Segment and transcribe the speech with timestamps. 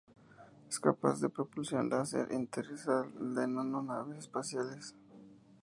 [0.67, 3.05] Es capaz de propulsión láser interestelar
[3.35, 4.95] de nano naves espaciales.